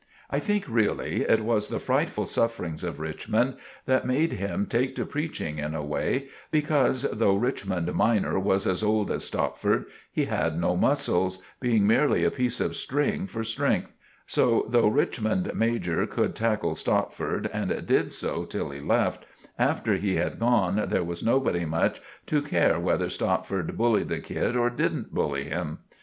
[0.31, 5.05] I think really it was the frightful sufferings of Richmond that made him take to
[5.05, 10.59] preaching in a way, because, though Richmond minor was as old as Stopford, he had
[10.59, 13.93] no muscles, being merely a piece of string for strength;
[14.25, 19.23] so, though Richmond major could tackle Stopford, and did so till he left,
[19.59, 24.55] after he had gone, there was nobody much to care whether Stopford bullied the kid
[24.55, 25.77] or didn't bully him.